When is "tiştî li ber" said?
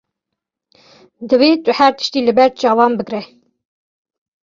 1.97-2.51